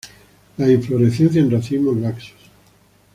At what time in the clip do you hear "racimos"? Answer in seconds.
1.51-1.95